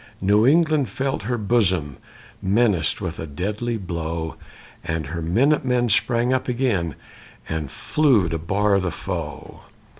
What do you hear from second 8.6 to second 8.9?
the